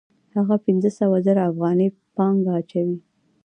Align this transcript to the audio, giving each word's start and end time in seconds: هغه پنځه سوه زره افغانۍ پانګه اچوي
هغه 0.35 0.55
پنځه 0.65 0.89
سوه 0.99 1.17
زره 1.27 1.41
افغانۍ 1.51 1.87
پانګه 2.15 2.51
اچوي 2.59 2.97